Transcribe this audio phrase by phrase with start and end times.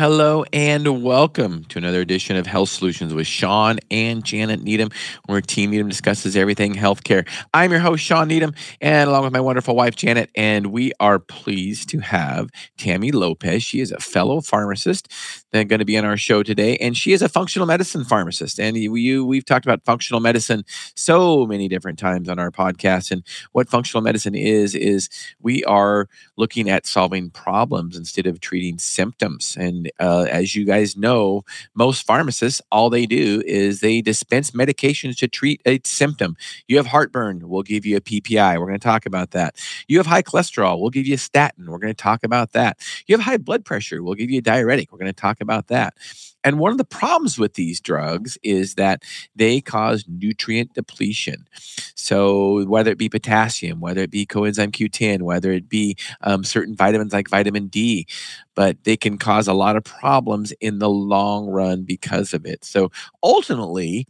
[0.00, 4.88] Hello and welcome to another edition of Health Solutions with Shawn and Janet Needham,
[5.26, 7.28] where Team Needham discusses everything healthcare.
[7.52, 11.18] I'm your host, Shawn Needham, and along with my wonderful wife, Janet, and we are
[11.18, 13.62] pleased to have Tammy Lopez.
[13.62, 15.12] She is a fellow pharmacist
[15.52, 18.58] that's going to be on our show today, and she is a functional medicine pharmacist.
[18.58, 20.64] And you, we've talked about functional medicine
[20.94, 23.10] so many different times on our podcast.
[23.10, 23.22] And
[23.52, 25.10] what functional medicine is, is
[25.42, 26.08] we are
[26.38, 29.58] looking at solving problems instead of treating symptoms.
[29.60, 31.42] And uh, as you guys know,
[31.74, 36.36] most pharmacists, all they do is they dispense medications to treat a symptom.
[36.68, 38.58] You have heartburn, we'll give you a PPI.
[38.58, 39.56] We're going to talk about that.
[39.88, 41.70] You have high cholesterol, we'll give you a statin.
[41.70, 42.78] We're going to talk about that.
[43.06, 44.92] You have high blood pressure, we'll give you a diuretic.
[44.92, 45.94] We're going to talk about that.
[46.44, 49.02] And one of the problems with these drugs is that
[49.36, 51.46] they cause nutrient depletion.
[51.94, 56.74] So, whether it be potassium, whether it be coenzyme Q10, whether it be um, certain
[56.74, 58.06] vitamins like vitamin D,
[58.54, 62.64] but they can cause a lot of problems in the long run because of it.
[62.64, 62.90] So,
[63.22, 64.06] ultimately,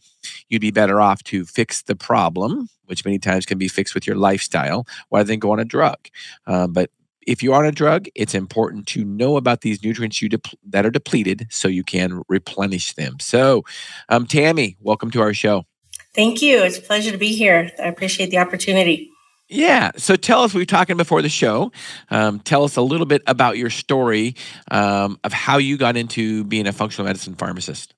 [0.49, 4.07] you'd be better off to fix the problem, which many times can be fixed with
[4.07, 5.99] your lifestyle, rather than go on a drug.
[6.47, 6.91] Uh, but
[7.31, 10.29] if you're on a drug, it's important to know about these nutrients you
[10.69, 13.21] that are depleted so you can replenish them.
[13.21, 13.63] So,
[14.09, 15.65] um, Tammy, welcome to our show.
[16.13, 16.59] Thank you.
[16.65, 17.71] It's a pleasure to be here.
[17.79, 19.13] I appreciate the opportunity.
[19.49, 19.93] Yeah.
[19.97, 21.71] So tell us, we were talking before the show.
[22.11, 24.35] Um, tell us a little bit about your story
[24.73, 27.95] um, of how you got into being a functional medicine pharmacist.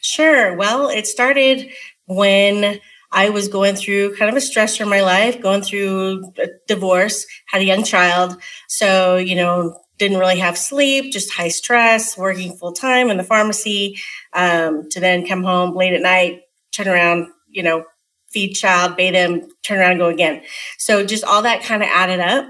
[0.00, 0.56] Sure.
[0.56, 1.68] Well, it started
[2.06, 2.80] when
[3.12, 7.26] I was going through kind of a stressor in my life, going through a divorce,
[7.46, 8.40] had a young child.
[8.68, 13.24] So, you know, didn't really have sleep, just high stress, working full time in the
[13.24, 13.98] pharmacy,
[14.32, 16.40] um, to then come home late at night,
[16.72, 17.84] turn around, you know,
[18.30, 20.42] feed child, bathe him, turn around go again.
[20.78, 22.46] So just all that kind of added up.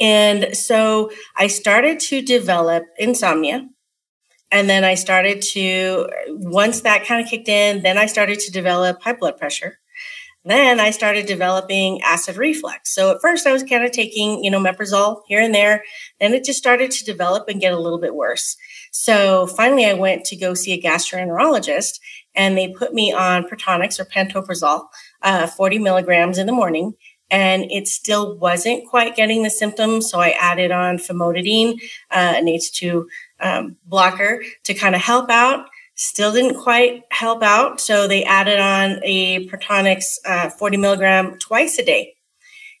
[0.00, 3.68] And so I started to develop insomnia.
[4.54, 8.52] And then I started to, once that kind of kicked in, then I started to
[8.52, 9.80] develop high blood pressure.
[10.44, 12.94] Then I started developing acid reflux.
[12.94, 15.82] So at first I was kind of taking, you know, Meprazole here and there.
[16.20, 18.56] Then it just started to develop and get a little bit worse.
[18.92, 21.98] So finally I went to go see a gastroenterologist
[22.36, 24.84] and they put me on Protonix or pantoprazole,
[25.22, 26.94] uh, 40 milligrams in the morning
[27.30, 30.08] and it still wasn't quite getting the symptoms.
[30.08, 33.06] So I added on famotidine, uh, an H2
[33.40, 35.66] um, blocker to kind of help out.
[35.94, 37.80] Still didn't quite help out.
[37.80, 42.14] So they added on a Protonix uh, 40 milligram twice a day.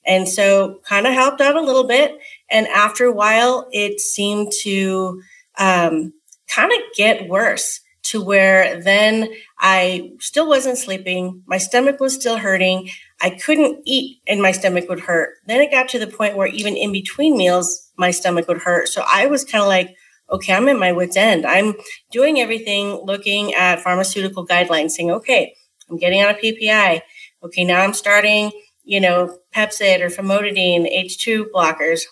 [0.06, 2.18] And so kind of helped out a little bit.
[2.50, 5.22] And after a while, it seemed to
[5.58, 6.12] um,
[6.48, 11.42] kind of get worse to where then I still wasn't sleeping.
[11.46, 12.90] My stomach was still hurting.
[13.20, 15.36] I couldn't eat and my stomach would hurt.
[15.46, 18.88] Then it got to the point where even in between meals, my stomach would hurt.
[18.88, 19.96] So I was kind of like,
[20.30, 21.46] okay, I'm at my wits' end.
[21.46, 21.74] I'm
[22.10, 25.54] doing everything looking at pharmaceutical guidelines, saying, okay,
[25.90, 27.02] I'm getting on a PPI.
[27.42, 28.50] Okay, now I'm starting,
[28.84, 32.02] you know, Pepcid or famotidine, H2 blockers.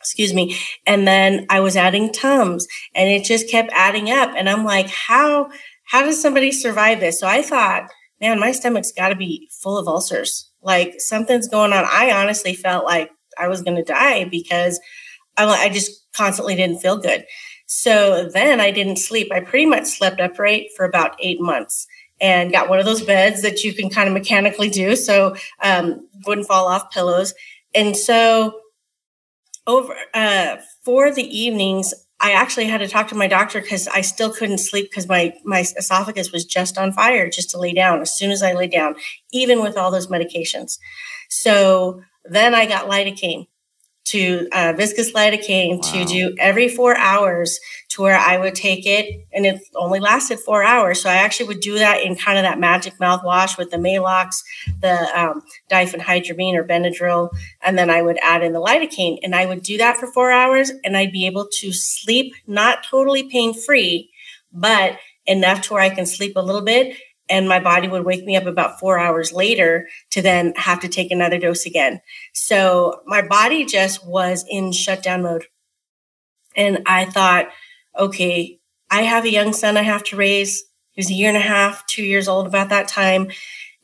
[0.00, 0.56] Excuse me.
[0.86, 4.32] And then I was adding Tums and it just kept adding up.
[4.36, 5.48] And I'm like, how,
[5.86, 7.20] how does somebody survive this?
[7.20, 7.90] So I thought,
[8.20, 10.50] man, my stomach's got to be full of ulcers.
[10.62, 11.84] Like something's going on.
[11.90, 14.78] I honestly felt like I was going to die because
[15.36, 17.24] I, I just constantly didn't feel good.
[17.66, 19.32] So then I didn't sleep.
[19.32, 21.86] I pretty much slept upright for about eight months
[22.20, 26.08] and got one of those beds that you can kind of mechanically do so um,
[26.26, 27.34] wouldn't fall off pillows.
[27.74, 28.60] And so
[29.66, 34.02] over uh, for the evenings, I actually had to talk to my doctor because I
[34.02, 38.00] still couldn't sleep because my my esophagus was just on fire just to lay down.
[38.00, 38.94] As soon as I lay down,
[39.32, 40.78] even with all those medications,
[41.28, 43.48] so then I got lidocaine
[44.04, 45.92] to uh, viscous lidocaine wow.
[45.92, 47.58] to do every four hours
[47.88, 51.00] to where I would take it and it only lasted four hours.
[51.00, 54.42] So I actually would do that in kind of that magic mouthwash with the Maalox,
[54.80, 57.30] the um, diphenhydramine or Benadryl,
[57.62, 60.30] and then I would add in the lidocaine and I would do that for four
[60.30, 64.10] hours and I'd be able to sleep, not totally pain free,
[64.52, 66.96] but enough to where I can sleep a little bit
[67.28, 70.88] and my body would wake me up about four hours later to then have to
[70.88, 72.00] take another dose again.
[72.34, 75.46] So my body just was in shutdown mode.
[76.56, 77.48] And I thought,
[77.98, 78.60] okay,
[78.90, 80.64] I have a young son I have to raise.
[80.92, 83.28] He was a year and a half, two years old about that time.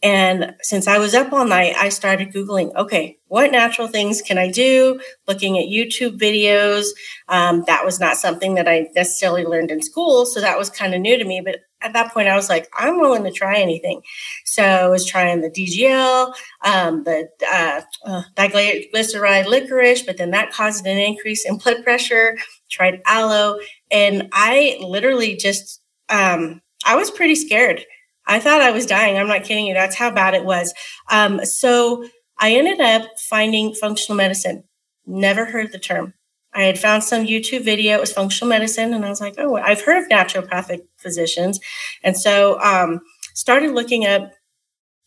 [0.03, 4.39] And since I was up all night, I started Googling, okay, what natural things can
[4.39, 5.01] I do?
[5.27, 6.87] Looking at YouTube videos.
[7.29, 10.25] Um, that was not something that I necessarily learned in school.
[10.25, 11.43] So that was kind of new to me.
[11.45, 14.03] But at that point, I was like, I'm willing to try anything.
[14.45, 16.35] So I was trying the DGL,
[16.65, 22.37] um, the uh, uh, diglyceride licorice, but then that caused an increase in blood pressure.
[22.71, 23.59] Tried aloe,
[23.91, 27.85] And I literally just, um, I was pretty scared.
[28.27, 29.19] I thought I was dying.
[29.19, 29.75] I'm not kidding you.
[29.75, 30.73] That's how bad it was.
[31.11, 32.05] Um, so
[32.39, 34.65] I ended up finding functional medicine.
[35.07, 36.15] Never heard the term.
[36.53, 37.97] I had found some YouTube video.
[37.97, 41.61] It was functional medicine, and I was like, "Oh, I've heard of naturopathic physicians,"
[42.03, 43.01] and so um,
[43.35, 44.31] started looking up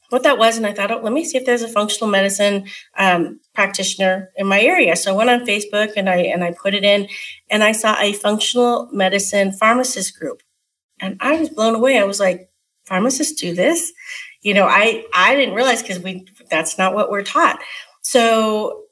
[0.09, 2.67] what that was, and I thought, "Oh, let me see if there's a functional medicine
[2.97, 6.73] um, practitioner in my area." So I went on Facebook and I and I put
[6.73, 7.07] it in,
[7.49, 10.41] and I saw a functional medicine pharmacist group,
[11.01, 11.97] and I was blown away.
[11.99, 12.49] I was like,
[12.85, 13.91] "Pharmacists do this?"
[14.41, 17.59] You know, I I didn't realize because we that's not what we're taught.
[18.01, 18.82] So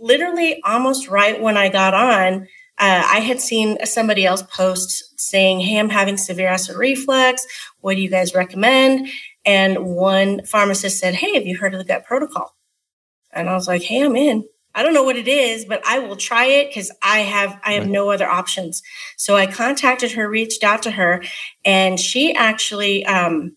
[0.00, 2.42] literally almost right when I got on,
[2.78, 7.46] uh, I had seen somebody else post saying, Hey, I'm having severe acid reflux.
[7.80, 9.08] What do you guys recommend?
[9.44, 12.56] And one pharmacist said, Hey, have you heard of the gut protocol?
[13.32, 14.44] And I was like, Hey, I'm in.
[14.74, 17.74] I don't know what it is, but I will try it because I have I
[17.74, 18.82] have no other options.
[19.16, 21.22] So I contacted her, reached out to her,
[21.64, 23.56] and she actually um,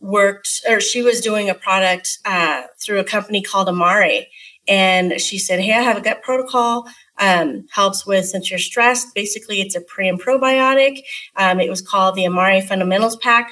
[0.00, 4.26] worked or she was doing a product uh, through a company called Amare,
[4.68, 6.86] and she said, Hey, I have a gut protocol.
[7.18, 9.14] Um, helps with since you're stressed.
[9.14, 11.00] Basically, it's a pre and probiotic.
[11.36, 13.50] Um, it was called the Amare Fundamentals Pack.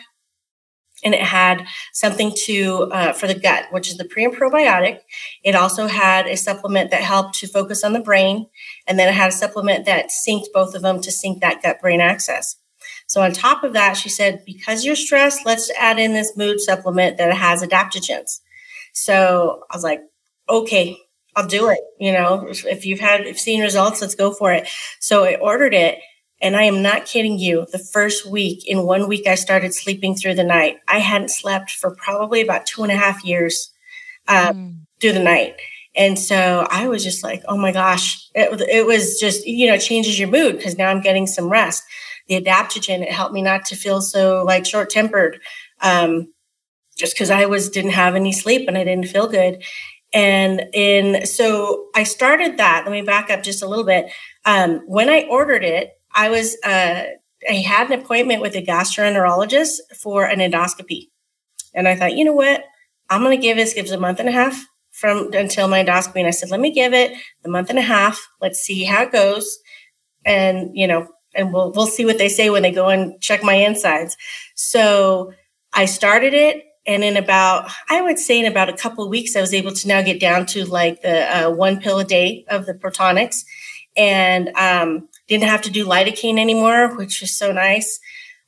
[1.03, 5.01] And it had something to uh, for the gut, which is the pre and probiotic.
[5.43, 8.47] It also had a supplement that helped to focus on the brain,
[8.87, 11.81] and then it had a supplement that synced both of them to sync that gut
[11.81, 12.57] brain axis.
[13.07, 16.61] So on top of that, she said, because you're stressed, let's add in this mood
[16.61, 18.41] supplement that has adaptogens.
[18.93, 20.01] So I was like,
[20.49, 20.99] okay,
[21.37, 21.81] I'll do it.
[21.99, 24.69] You know, if you've had if seen results, let's go for it.
[25.01, 25.99] So I ordered it.
[26.43, 27.65] And I am not kidding you.
[27.73, 30.77] The first week, in one week, I started sleeping through the night.
[30.87, 33.73] I hadn't slept for probably about two and a half years
[34.29, 34.81] uh, mm.
[35.01, 35.55] through the night.
[35.97, 39.79] And so I was just like, oh my gosh, it, it was just, you know,
[39.79, 41.83] changes your mood because now I'm getting some rest.
[42.29, 45.41] The adaptogen, it helped me not to feel so like short tempered.
[45.81, 46.33] Um,
[46.97, 49.63] just because I was didn't have any sleep and I didn't feel good.
[50.15, 52.85] And in so I started that.
[52.85, 54.07] Let me back up just a little bit.
[54.45, 57.03] Um, when I ordered it, I was uh,
[57.49, 61.09] I had an appointment with a gastroenterologist for an endoscopy,
[61.75, 62.65] and I thought, you know what,
[63.11, 66.21] I'm going to give this gives a month and a half from until my endoscopy,
[66.21, 67.13] and I said, let me give it
[67.43, 68.25] the month and a half.
[68.41, 69.59] Let's see how it goes,
[70.25, 73.43] and you know, and we'll we'll see what they say when they go and check
[73.43, 74.17] my insides.
[74.55, 75.33] So
[75.73, 79.37] I started it and in about i would say in about a couple of weeks
[79.37, 82.45] i was able to now get down to like the uh, one pill a day
[82.49, 83.45] of the Protonix.
[83.97, 88.01] And um, didn't have to do lidocaine anymore which was so nice.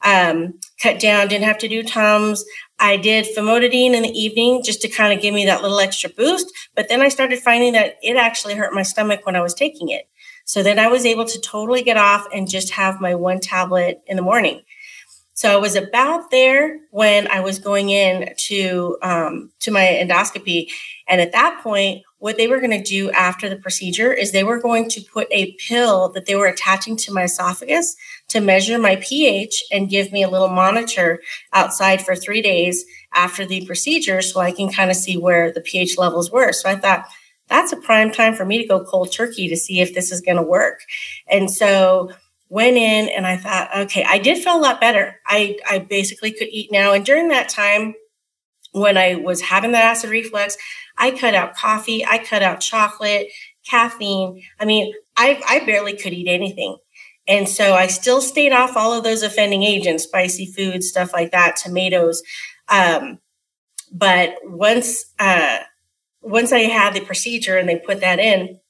[0.03, 2.45] Um, cut down didn't have to do tums.
[2.79, 6.11] I did famotidine in the evening just to kind of give me that little extra
[6.11, 6.53] boost.
[6.75, 9.89] But then i started finding that it actually hurt my stomach when i was taking
[9.89, 10.09] it.
[10.45, 14.03] So then i was able to totally get off and just have my one tablet
[14.09, 14.63] in the morning
[15.37, 20.71] so I was about there when I was going in to um, to my endoscopy,
[21.07, 24.45] and at that point, what they were going to do after the procedure is they
[24.45, 27.97] were going to put a pill that they were attaching to my esophagus
[28.29, 31.21] to measure my pH and give me a little monitor
[31.53, 35.61] outside for three days after the procedure, so I can kind of see where the
[35.61, 36.53] pH levels were.
[36.55, 37.07] So I thought
[37.49, 40.23] that's a prime time for me to go cold turkey to see if this is
[40.23, 40.81] going to work,
[41.29, 42.11] and so
[42.49, 45.21] went in and I thought, okay, I did feel a lot better.
[45.27, 46.93] I, I basically could eat now.
[46.93, 47.95] And during that time,
[48.73, 50.57] when I was having that acid reflux,
[50.99, 53.29] I cut out coffee, I cut out chocolate,
[53.69, 54.43] caffeine.
[54.61, 56.77] I mean, I, I barely could eat anything.
[57.29, 61.33] And so I still stayed off all of those offending agents, spicy food, stuff like
[61.33, 62.23] that, tomatoes.
[62.69, 63.19] Um,
[63.93, 65.59] but once, uh,
[66.21, 68.61] once I had the procedure and they put that in,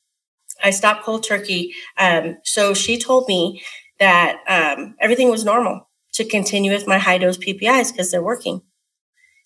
[0.67, 1.73] I stopped cold turkey.
[1.97, 3.63] Um, so she told me
[4.01, 8.63] that um, everything was normal to continue with my high dose PPIs because they're working.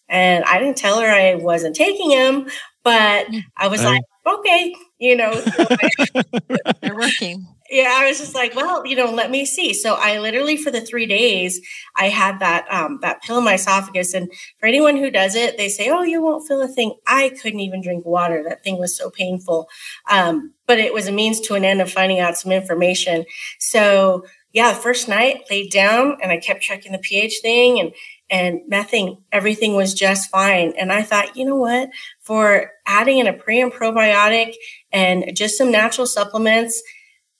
[0.08, 2.48] And I didn't tell her I wasn't taking them,
[2.82, 5.32] but I was like, okay, you know,
[6.80, 9.72] they're working yeah, I was just like, well, you know, let me see.
[9.72, 11.60] So I literally for the three days
[11.96, 15.56] I had that um, that pill in my esophagus, and for anyone who does it,
[15.56, 16.94] they say, oh, you won't feel a thing.
[17.06, 18.44] I couldn't even drink water.
[18.46, 19.68] That thing was so painful.
[20.10, 23.24] Um, but it was a means to an end of finding out some information.
[23.58, 27.92] So yeah, the first night laid down and I kept checking the pH thing and
[28.32, 30.72] and nothing, everything was just fine.
[30.78, 34.54] And I thought, you know what, for adding in a pre and probiotic
[34.92, 36.80] and just some natural supplements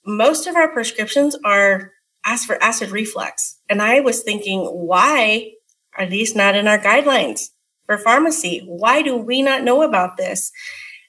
[0.05, 1.91] most of our prescriptions are
[2.25, 3.59] asked for acid reflux.
[3.69, 5.51] And I was thinking, why
[5.97, 7.49] are these not in our guidelines
[7.85, 8.63] for pharmacy?
[8.65, 10.51] Why do we not know about this?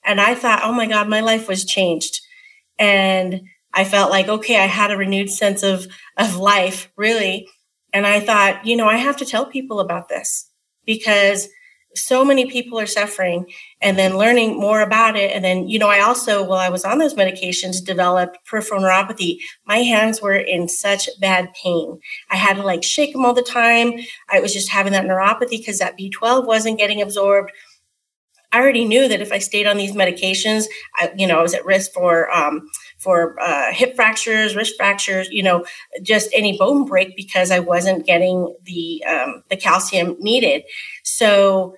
[0.05, 2.21] And I thought, oh my God, my life was changed.
[2.79, 7.49] And I felt like, okay, I had a renewed sense of, of life, really.
[7.93, 10.51] And I thought, you know, I have to tell people about this
[10.85, 11.49] because
[11.95, 13.47] so many people are suffering
[13.83, 15.33] and then learning more about it.
[15.33, 19.39] And then, you know, I also, while I was on those medications, developed peripheral neuropathy.
[19.67, 22.01] My hands were in such bad pain.
[22.31, 23.95] I had to like shake them all the time.
[24.31, 27.51] I was just having that neuropathy because that B12 wasn't getting absorbed.
[28.53, 31.55] I already knew that if I stayed on these medications, I, you know, I was
[31.55, 35.65] at risk for um, for uh, hip fractures, wrist fractures, you know,
[36.03, 40.65] just any bone break because I wasn't getting the um, the calcium needed.
[41.03, 41.75] So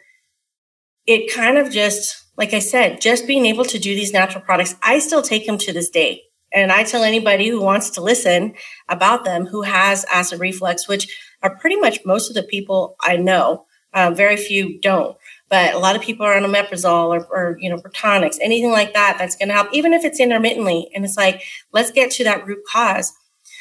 [1.07, 4.75] it kind of just, like I said, just being able to do these natural products.
[4.83, 6.23] I still take them to this day.
[6.53, 8.55] And I tell anybody who wants to listen
[8.89, 13.17] about them who has acid reflux, which are pretty much most of the people I
[13.17, 13.67] know.
[13.93, 15.17] Um, very few don't
[15.55, 18.93] but a lot of people are on omeprazole or, or you know Protonix, anything like
[18.95, 20.91] that that's going to help, even if it's intermittently.
[20.95, 23.13] And it's like, let's get to that root cause.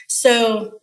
[0.07, 0.79] So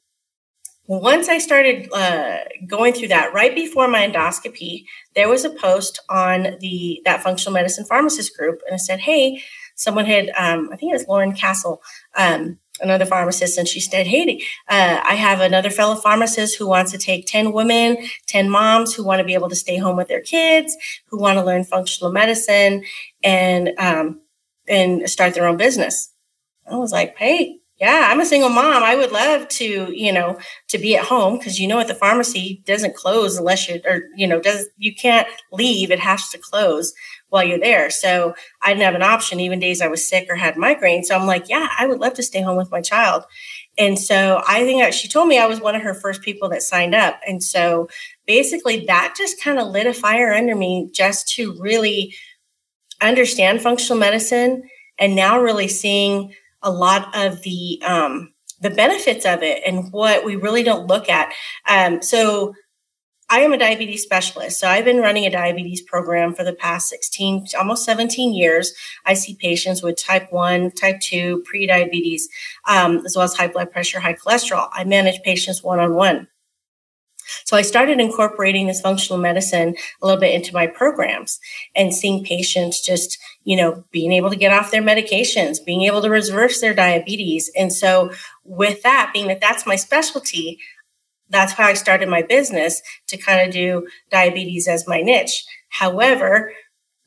[0.99, 6.01] once I started uh, going through that, right before my endoscopy, there was a post
[6.09, 9.43] on the that functional medicine pharmacist group, and it said, "Hey,
[9.81, 11.83] someone had, um, I think it was Lauren Castle,
[12.15, 16.93] um, another pharmacist, and she said, Hey, uh, I have another fellow pharmacist who wants
[16.93, 20.09] to take 10 women, 10 moms who want to be able to stay home with
[20.09, 22.85] their kids, who want to learn functional medicine
[23.25, 24.21] and, um,
[24.69, 26.13] and start their own business.
[26.71, 28.83] I was like, Hey, yeah, I'm a single mom.
[28.83, 31.95] I would love to, you know, to be at home because you know what the
[31.95, 35.91] pharmacy doesn't close unless you or you know does you can't leave.
[35.91, 36.93] It has to close
[37.31, 37.89] while you're there.
[37.89, 41.05] So I didn't have an option, even days I was sick or had migraine.
[41.05, 43.25] So I'm like, yeah, I would love to stay home with my child.
[43.79, 46.63] And so I think she told me I was one of her first people that
[46.63, 47.19] signed up.
[47.27, 47.89] And so
[48.27, 52.15] basically that just kind of lit a fire under me just to really
[53.01, 54.65] understand functional medicine
[54.99, 60.25] and now really seeing a lot of the um, the benefits of it and what
[60.25, 61.33] we really don't look at.
[61.67, 62.55] Um, so
[63.33, 64.59] I am a diabetes specialist.
[64.59, 68.75] So I've been running a diabetes program for the past 16, almost 17 years.
[69.07, 72.29] I see patients with type 1, type 2, pre-diabetes,
[72.69, 74.69] um, as well as high blood pressure, high cholesterol.
[74.73, 76.27] I manage patients one-on-one.
[77.45, 81.41] So I started incorporating this functional medicine a little bit into my programs
[81.75, 86.03] and seeing patients just, you know, being able to get off their medications, being able
[86.03, 87.51] to reverse their diabetes.
[87.57, 88.13] And so
[88.45, 90.59] with that, being that that's my specialty,
[91.29, 95.45] that's how I started my business to kind of do diabetes as my niche.
[95.69, 96.53] However,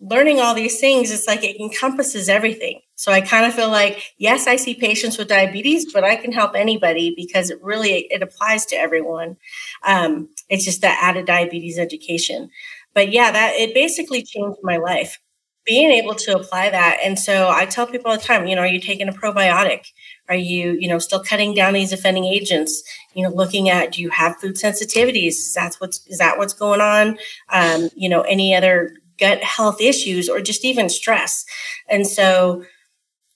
[0.04, 2.82] learning all these things, it's like it encompasses everything.
[2.96, 6.32] So I kind of feel like, yes, I see patients with diabetes, but I can
[6.32, 9.38] help anybody because it really it applies to everyone.
[9.84, 12.50] Um, it's just that added diabetes education.
[12.94, 15.20] But yeah, that it basically changed my life
[15.66, 17.00] being able to apply that.
[17.04, 19.86] And so I tell people all the time, you know, are you taking a probiotic?
[20.28, 22.84] Are you, you know, still cutting down these offending agents?
[23.14, 25.28] You know, looking at do you have food sensitivities?
[25.28, 27.18] Is that what's is that what's going on?
[27.50, 31.46] Um, you know, any other gut health issues or just even stress.
[31.90, 32.64] And so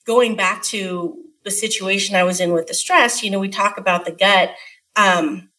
[0.06, 3.78] going back to the situation I was in with the stress, you know, we talk
[3.78, 4.52] about the gut.
[4.96, 5.50] Um,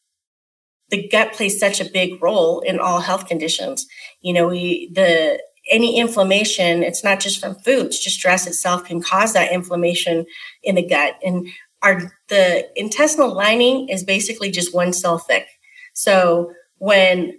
[0.90, 3.86] the gut plays such a big role in all health conditions.
[4.20, 9.02] You know, we the any inflammation, it's not just from foods, just stress itself can
[9.02, 10.24] cause that inflammation
[10.62, 11.18] in the gut.
[11.22, 11.48] And
[11.82, 15.46] our the intestinal lining is basically just one cell thick.
[15.94, 17.38] So when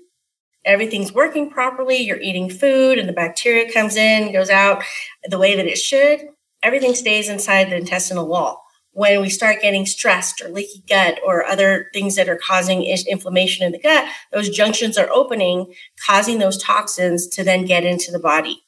[0.70, 4.84] everything's working properly, you're eating food and the bacteria comes in, goes out
[5.26, 6.22] the way that it should,
[6.64, 11.46] everything stays inside the intestinal wall when we start getting stressed or leaky gut or
[11.46, 15.74] other things that are causing inflammation in the gut, those junctions are opening,
[16.06, 18.62] causing those toxins to then get into the body.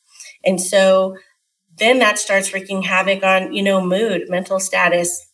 [0.46, 1.18] And so
[1.78, 5.28] then that starts wreaking havoc on, you know, mood, mental status,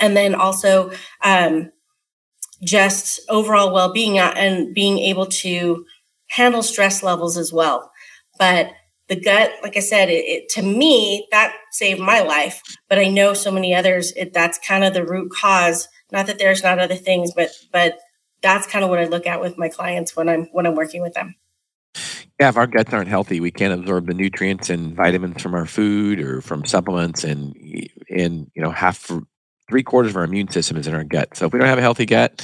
[0.00, 1.72] and then also um,
[2.64, 5.84] just overall well being uh, and being able to
[6.30, 7.92] handle stress levels as well.
[8.38, 8.70] But
[9.08, 12.62] the gut, like I said, it, it, to me that saved my life.
[12.88, 14.12] But I know so many others.
[14.12, 15.88] It, that's kind of the root cause.
[16.10, 17.98] Not that there's not other things, but but
[18.42, 21.02] that's kind of what I look at with my clients when I'm when I'm working
[21.02, 21.34] with them.
[22.40, 25.66] Yeah, if our guts aren't healthy, we can't absorb the nutrients and vitamins from our
[25.66, 27.54] food or from supplements, and
[28.10, 29.10] and you know half
[29.68, 31.36] three quarters of our immune system is in our gut.
[31.36, 32.42] So if we don't have a healthy gut,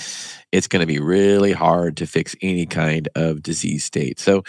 [0.52, 4.18] it's going to be really hard to fix any kind of disease state.
[4.18, 4.42] So,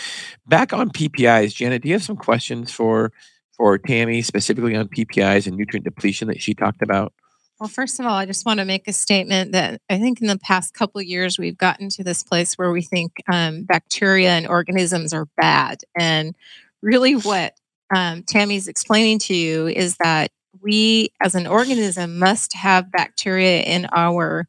[0.48, 3.12] back on PPIs, Janet, do you have some questions for
[3.56, 7.13] for Tammy specifically on PPIs and nutrient depletion that she talked about?
[7.60, 10.25] Well, first of all, I just want to make a statement that I think in
[10.25, 14.48] the past couple years we've gotten to this place where we think um, bacteria and
[14.48, 16.34] organisms are bad, and
[16.82, 17.54] really what
[17.96, 23.88] um, Tammy's explaining to you is that we as an organism must have bacteria in
[23.93, 24.48] our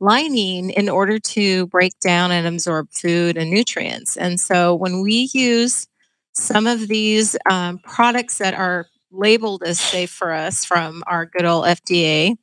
[0.00, 4.16] lining in order to break down and absorb food and nutrients.
[4.16, 5.86] And so when we use
[6.32, 11.44] some of these um, products that are labeled as safe for us from our good
[11.44, 12.36] old FDA,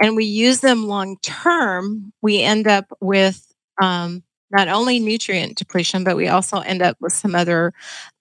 [0.00, 3.46] and we use them long term, we end up with
[3.80, 7.72] um, not only nutrient depletion, but we also end up with some other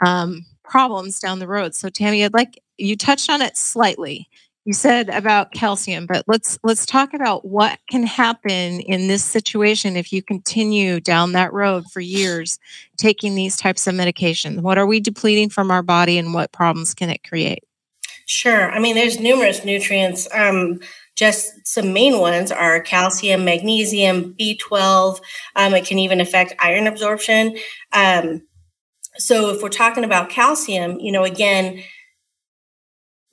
[0.05, 1.75] um, problems down the road.
[1.75, 4.29] So, Tammy, I'd like you touched on it slightly.
[4.65, 9.97] You said about calcium, but let's let's talk about what can happen in this situation
[9.97, 12.59] if you continue down that road for years
[12.97, 14.61] taking these types of medications.
[14.61, 17.63] What are we depleting from our body, and what problems can it create?
[18.27, 18.71] Sure.
[18.71, 20.27] I mean, there's numerous nutrients.
[20.31, 20.81] Um,
[21.15, 25.19] just some main ones are calcium, magnesium, B12.
[25.55, 27.57] Um, it can even affect iron absorption.
[27.91, 28.43] Um,
[29.19, 31.83] so if we're talking about calcium, you know, again,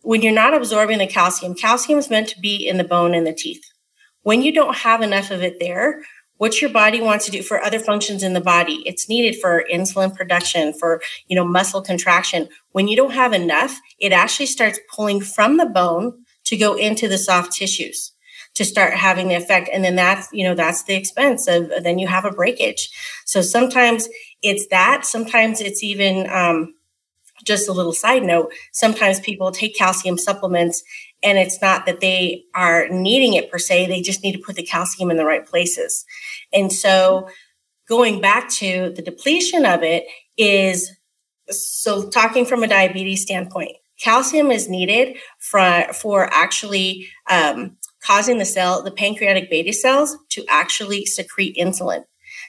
[0.02, 3.26] when you're not absorbing the calcium, calcium is meant to be in the bone and
[3.26, 3.64] the teeth.
[4.23, 6.02] When you don't have enough of it there,
[6.38, 9.64] what your body wants to do for other functions in the body it's needed for
[9.73, 14.78] insulin production for you know muscle contraction when you don't have enough it actually starts
[14.95, 16.12] pulling from the bone
[16.45, 18.12] to go into the soft tissues
[18.57, 19.69] to start having the effect.
[19.73, 22.91] And then that's you know that's the expense of then you have a breakage.
[23.25, 24.09] So sometimes
[24.43, 25.07] it's that.
[25.07, 26.75] Sometimes it's even um,
[27.45, 28.53] just a little side note.
[28.73, 30.83] Sometimes people take calcium supplements
[31.23, 33.87] and it's not that they are needing it per se.
[33.87, 36.05] They just need to put the calcium in the right places.
[36.53, 37.29] And so
[37.89, 40.05] going back to the depletion of it
[40.37, 40.91] is
[41.51, 48.45] so talking from a diabetes standpoint calcium is needed for for actually um, causing the
[48.45, 52.04] cell the pancreatic beta cells to actually secrete insulin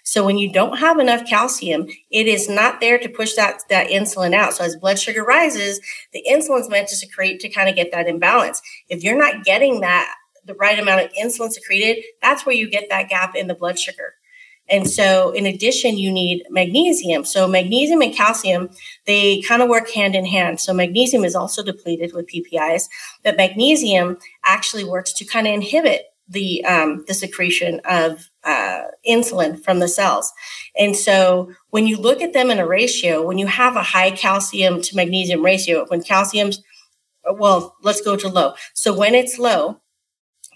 [0.07, 3.89] so when you don't have enough calcium, it is not there to push that, that
[3.89, 4.53] insulin out.
[4.53, 5.81] So as blood sugar rises,
[6.13, 8.61] the insulin's meant to secrete to kind of get that imbalance.
[8.87, 10.13] If you're not getting that,
[10.45, 13.77] the right amount of insulin secreted, that's where you get that gap in the blood
[13.77, 14.13] sugar.
[14.69, 17.25] And so, in addition, you need magnesium.
[17.25, 18.69] So, magnesium and calcium,
[19.05, 20.59] they kind of work hand in hand.
[20.59, 22.83] So, magnesium is also depleted with PPIs,
[23.23, 29.61] but magnesium actually works to kind of inhibit the um, the secretion of uh, insulin
[29.63, 30.31] from the cells.
[30.77, 34.11] And so when you look at them in a ratio, when you have a high
[34.11, 36.61] calcium to magnesium ratio, when calcium's
[37.29, 38.53] well, let's go to low.
[38.73, 39.81] So when it's low,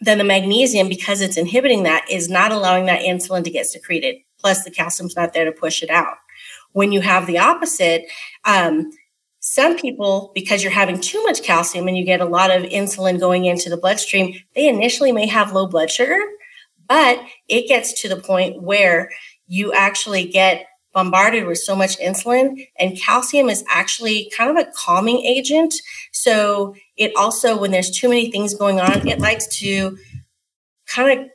[0.02, 4.18] then the magnesium, because it's inhibiting that, is not allowing that insulin to get secreted.
[4.40, 6.18] Plus, the calcium's not there to push it out.
[6.74, 8.06] When you have the opposite,
[8.44, 8.92] um,
[9.40, 13.20] some people, because you're having too much calcium and you get a lot of insulin
[13.20, 16.20] going into the bloodstream, they initially may have low blood sugar,
[16.88, 19.10] but it gets to the point where
[19.48, 24.70] you actually get bombarded with so much insulin and calcium is actually kind of a
[24.76, 25.74] calming agent.
[26.12, 29.98] So it also, when there's too many things going on, it likes to
[30.86, 31.30] kind of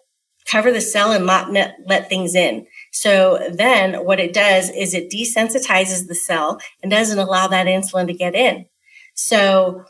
[0.47, 2.69] cover the cell and not let things in.
[2.93, 8.07] So then what it does is it desensitizes the cell and doesn't allow that insulin
[8.07, 8.67] to get in.
[9.15, 9.85] So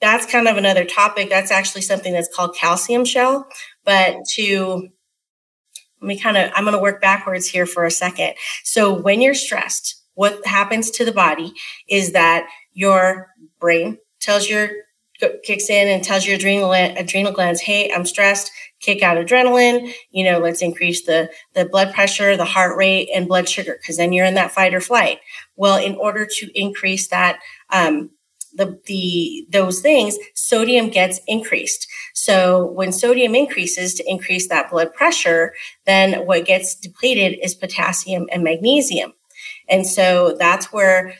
[0.00, 1.28] that's kind of another topic.
[1.28, 3.46] That's actually something that's called calcium shell.
[3.84, 4.88] But to
[6.00, 8.36] let me kind of, I'm going to work backwards here for a second.
[8.64, 11.52] So when you're stressed, what happens to the body
[11.90, 13.28] is that your
[13.60, 14.70] brain tells your
[15.42, 18.50] kicks in and tells your adrenal adrenal glands, "Hey, I'm stressed.
[18.80, 19.92] Kick out adrenaline.
[20.10, 23.96] You know let's increase the the blood pressure the heart rate and blood sugar because
[23.96, 25.18] then you're in that fight or flight.
[25.56, 28.10] Well in order to increase that um,
[28.54, 31.86] the the those things sodium gets increased.
[32.14, 35.54] So when sodium increases to increase that blood pressure
[35.86, 39.12] then what gets depleted is potassium and magnesium.
[39.68, 41.14] And so that's where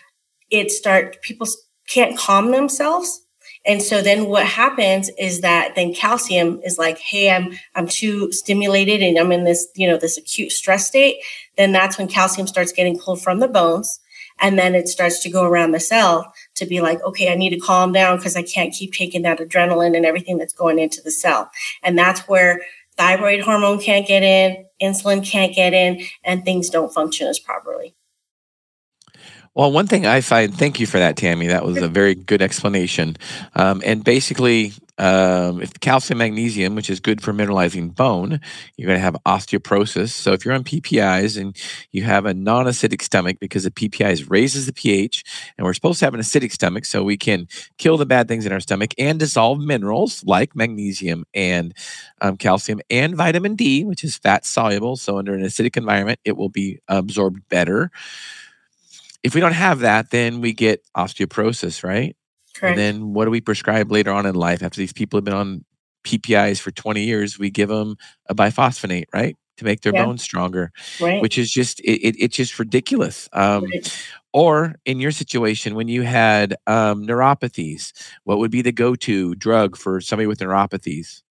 [0.50, 1.46] it start people
[1.88, 3.19] can't calm themselves
[3.66, 8.32] and so then what happens is that then calcium is like, hey, I'm I'm too
[8.32, 11.16] stimulated and I'm in this, you know, this acute stress state.
[11.56, 14.00] Then that's when calcium starts getting pulled from the bones.
[14.42, 17.50] And then it starts to go around the cell to be like, okay, I need
[17.50, 21.02] to calm down because I can't keep taking that adrenaline and everything that's going into
[21.02, 21.50] the cell.
[21.82, 22.62] And that's where
[22.96, 27.94] thyroid hormone can't get in, insulin can't get in, and things don't function as properly.
[29.54, 31.48] Well, one thing I find, thank you for that, Tammy.
[31.48, 33.16] That was a very good explanation.
[33.56, 38.40] Um, and basically, um, if calcium magnesium, which is good for mineralizing bone,
[38.76, 40.10] you're going to have osteoporosis.
[40.10, 41.56] So if you're on PPIs and
[41.90, 45.24] you have a non-acidic stomach, because the PPIs raises the pH,
[45.58, 48.46] and we're supposed to have an acidic stomach so we can kill the bad things
[48.46, 51.74] in our stomach and dissolve minerals like magnesium and
[52.20, 54.96] um, calcium and vitamin D, which is fat soluble.
[54.96, 57.90] So under an acidic environment, it will be absorbed better
[59.22, 62.16] if we don't have that, then we get osteoporosis, right?
[62.54, 62.70] Correct.
[62.70, 65.34] And then what do we prescribe later on in life after these people have been
[65.34, 65.64] on
[66.04, 67.38] PPIs for 20 years?
[67.38, 67.96] We give them
[68.28, 69.36] a biphosphonate, right?
[69.58, 70.04] To make their Yeah.
[70.06, 71.20] bones stronger, right.
[71.20, 73.28] which is just, it, it, it's just ridiculous.
[73.32, 74.06] Um, Right.
[74.32, 77.92] or in your situation, when you had um, neuropathies,
[78.24, 81.22] what would be the go to drug for somebody with neuropathies?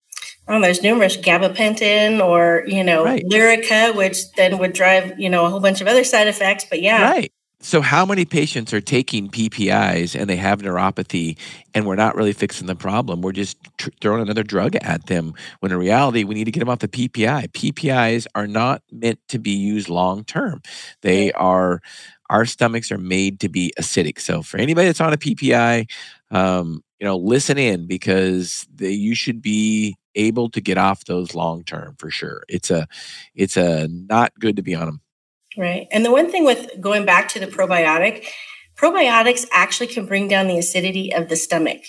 [0.48, 3.24] Oh, there's numerous gabapentin or you know Right.
[3.24, 6.64] Lyrica, which then would drive you know a whole bunch of other side effects.
[6.68, 7.32] But yeah, Right.
[7.62, 11.36] So, how many patients are taking PPIs and they have neuropathy,
[11.74, 13.20] and we're not really fixing the problem?
[13.20, 15.34] We're just tr- throwing another drug at them.
[15.60, 17.48] When in reality, we need to get them off the PPI.
[17.52, 20.62] PPIs are not meant to be used long term.
[21.02, 21.82] They are.
[22.30, 24.20] Our stomachs are made to be acidic.
[24.20, 25.90] So, for anybody that's on a PPI,
[26.30, 31.34] um, you know, listen in because they, you should be able to get off those
[31.34, 32.42] long term for sure.
[32.48, 32.86] It's a,
[33.34, 35.00] it's a not good to be on them.
[35.56, 35.88] Right.
[35.90, 38.26] And the one thing with going back to the probiotic,
[38.76, 41.82] probiotics actually can bring down the acidity of the stomach.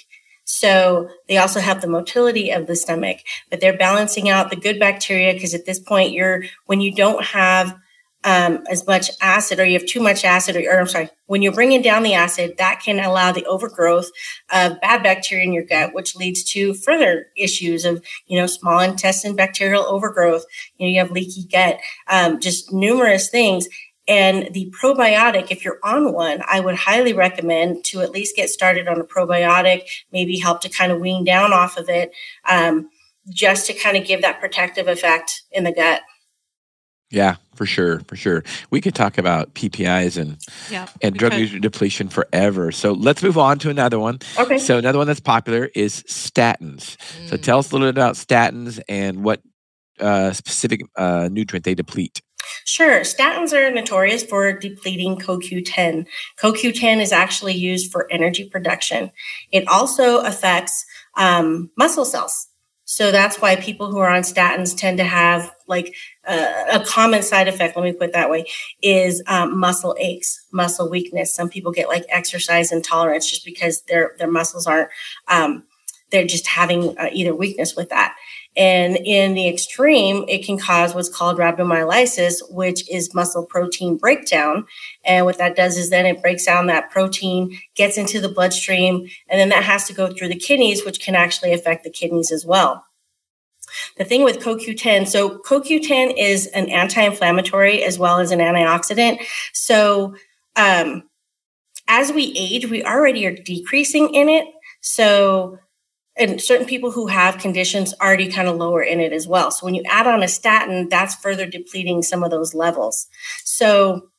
[0.43, 3.17] So they also have the motility of the stomach,
[3.49, 7.23] but they're balancing out the good bacteria because at this point, you're when you don't
[7.23, 7.77] have
[8.23, 11.41] um, as much acid or you have too much acid, or, or I'm sorry, when
[11.41, 14.11] you're bringing down the acid, that can allow the overgrowth
[14.51, 18.79] of bad bacteria in your gut, which leads to further issues of, you know, small
[18.79, 20.45] intestine bacterial overgrowth.
[20.77, 23.67] You know, you have leaky gut, um, just numerous things.
[24.07, 28.49] And the probiotic, if you're on one, I would highly recommend to at least get
[28.49, 32.11] started on a probiotic, maybe help to kind of wean down off of it,
[32.49, 32.89] um,
[33.29, 36.01] just to kind of give that protective effect in the gut.
[37.11, 38.43] Yeah, for sure, for sure.
[38.69, 40.37] We could talk about PPIs and
[40.71, 40.87] Yeah.
[41.01, 41.41] and drug could.
[41.41, 42.71] user depletion forever.
[42.71, 44.19] So let's move on to another one.
[44.39, 44.57] Okay.
[44.57, 46.97] So another one that's popular is statins.
[47.27, 47.41] So Mm.
[47.43, 49.41] tell us a little bit about statins and what
[49.99, 52.21] uh, specific uh, nutrient they deplete.
[52.65, 53.01] Sure.
[53.01, 56.07] Statins are notorious for depleting CoQ10.
[56.39, 59.11] CoQ10 is actually used for energy production.
[59.51, 60.85] It also affects
[61.17, 62.47] um, muscle cells.
[62.91, 65.95] So that's why people who are on statins tend to have like
[66.27, 68.43] uh, a common side effect, let me put it that way,
[68.81, 71.33] is um, muscle aches, muscle weakness.
[71.33, 74.89] Some people get like exercise intolerance just because their, their muscles aren't,
[75.29, 75.63] um,
[76.11, 78.13] they're just having uh, either weakness with that.
[78.57, 84.65] And in the extreme, it can cause what's called rhabdomyolysis, which is muscle protein breakdown.
[85.05, 89.07] And what that does is then it breaks down that protein, gets into the bloodstream,
[89.29, 92.31] and then that has to go through the kidneys, which can actually affect the kidneys
[92.31, 92.85] as well.
[93.97, 99.21] The thing with CoQ10, so CoQ10 is an anti inflammatory as well as an antioxidant.
[99.53, 100.15] So
[100.57, 101.03] um,
[101.87, 104.45] as we age, we already are decreasing in it.
[104.81, 105.59] So
[106.17, 109.51] and certain people who have conditions already kind of lower in it as well.
[109.51, 113.07] So when you add on a statin, that's further depleting some of those levels.
[113.43, 114.09] So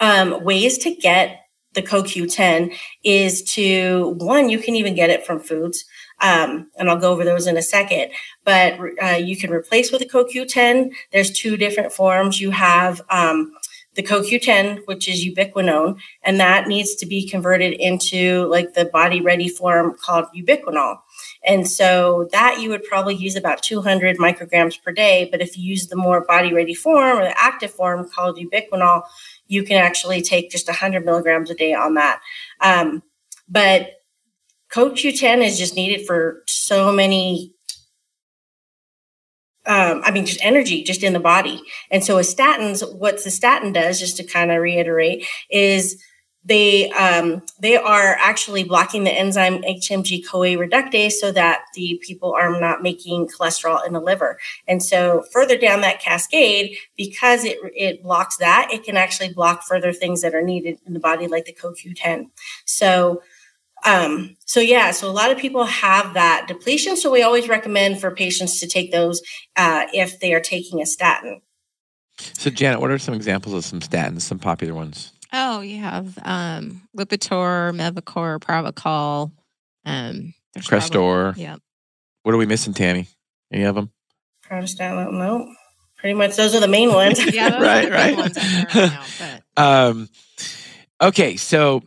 [0.00, 1.40] um, ways to get
[1.74, 5.84] the CoQ10 is to one, you can even get it from foods.
[6.22, 8.10] Um, and I'll go over those in a second.
[8.44, 10.92] But uh, you can replace with a CoQ10.
[11.12, 12.40] There's two different forms.
[12.40, 13.52] You have um,
[13.96, 19.20] the CoQ10, which is ubiquinone, and that needs to be converted into like the body
[19.20, 20.98] ready form called ubiquinol.
[21.44, 25.28] And so that you would probably use about 200 micrograms per day.
[25.30, 29.02] But if you use the more body ready form or the active form called ubiquinol,
[29.48, 32.20] you can actually take just 100 milligrams a day on that.
[32.60, 33.02] Um,
[33.48, 33.92] but
[34.70, 37.55] CoQ10 is just needed for so many
[39.66, 41.62] um, I mean, just energy just in the body.
[41.90, 46.02] And so with statins, what the statin does, just to kind of reiterate, is
[46.44, 52.34] they um, they are actually blocking the enzyme HMG CoA reductase so that the people
[52.34, 54.38] are not making cholesterol in the liver.
[54.68, 59.64] And so further down that cascade, because it it blocks that, it can actually block
[59.64, 62.30] further things that are needed in the body, like the CoQ10.
[62.64, 63.22] So
[63.84, 66.96] um, so yeah, so a lot of people have that depletion.
[66.96, 69.20] So we always recommend for patients to take those
[69.56, 71.40] uh, if they are taking a statin.
[72.18, 75.12] So Janet, what are some examples of some statins, some popular ones?
[75.32, 79.32] Oh, you have um, Lipitor, Mevacor, Pravachol.
[79.84, 81.36] Um, there's probably- Crestor.
[81.36, 81.60] Yep.
[82.22, 83.06] What are we missing, Tammy?
[83.52, 83.90] Any of them?
[84.42, 85.52] Protestant, no,
[85.98, 87.18] pretty much those are the main ones.
[87.34, 88.16] Yeah, Right, are the big right.
[88.16, 90.08] ones right now, but Um,
[91.02, 91.82] okay, so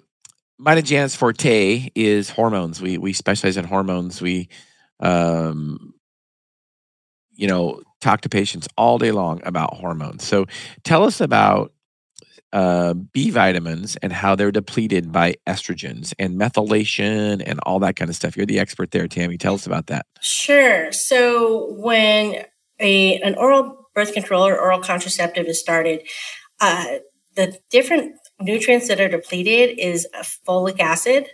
[0.59, 2.81] mine and Janet's forte is hormones.
[2.81, 4.21] We we specialize in hormones.
[4.21, 4.49] We,
[4.99, 5.93] um,
[7.31, 10.23] you know, talk to patients all day long about hormones.
[10.23, 10.45] So
[10.83, 11.71] tell us about
[12.51, 18.09] uh, B vitamins and how they're depleted by estrogens and methylation and all that kind
[18.09, 18.35] of stuff.
[18.35, 19.37] You're the expert there, Tammy.
[19.37, 20.05] Tell us about that.
[20.21, 20.91] Sure.
[20.91, 22.45] So when
[22.79, 26.01] a an oral birth control or oral contraceptive is started,
[26.59, 26.97] uh,
[27.35, 31.27] the different nutrients that are depleted is uh, folic acid,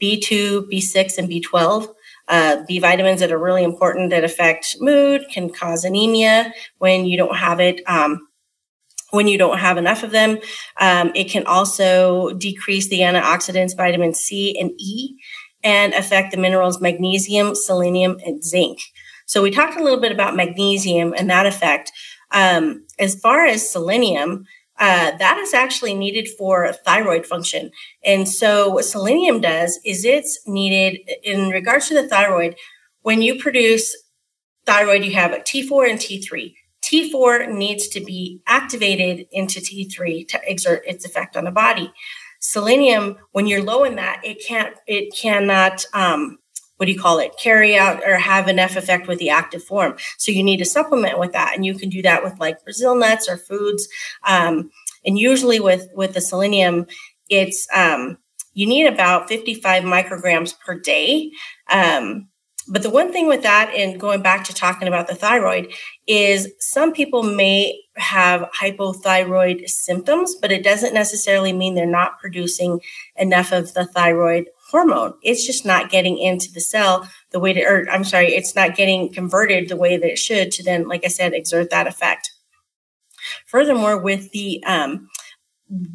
[0.00, 1.92] B2, B6, and B12.
[2.28, 7.16] Uh, B vitamins that are really important that affect mood can cause anemia when you
[7.16, 7.80] don't have it.
[7.86, 8.26] Um,
[9.10, 10.38] when you don't have enough of them,
[10.80, 15.16] um, it can also decrease the antioxidants vitamin C and E
[15.62, 18.78] and affect the minerals magnesium, selenium, and zinc.
[19.26, 21.92] So we talked a little bit about magnesium and that effect.
[22.32, 24.46] Um, as far as selenium,
[24.78, 27.70] uh, that is actually needed for thyroid function.
[28.04, 32.56] And so, what selenium does is it's needed in regards to the thyroid.
[33.02, 33.96] When you produce
[34.66, 36.54] thyroid, you have a T4 and T3.
[36.84, 41.92] T4 needs to be activated into T3 to exert its effect on the body.
[42.40, 46.38] Selenium, when you're low in that, it can't, it cannot um,
[46.76, 49.96] what do you call it carry out or have enough effect with the active form.
[50.18, 52.94] So you need to supplement with that and you can do that with like brazil
[52.94, 53.88] nuts or foods
[54.26, 54.70] um,
[55.04, 56.86] and usually with with the selenium
[57.28, 58.18] it's um,
[58.56, 61.30] you need about 55 micrograms per day.
[61.68, 62.28] Um,
[62.68, 65.72] but the one thing with that and going back to talking about the thyroid
[66.06, 72.80] is some people may have hypothyroid symptoms but it doesn't necessarily mean they're not producing
[73.14, 75.14] enough of the thyroid hormone.
[75.22, 78.76] It's just not getting into the cell the way to, or I'm sorry, it's not
[78.76, 82.32] getting converted the way that it should to then, like I said, exert that effect.
[83.46, 85.08] Furthermore, with the um,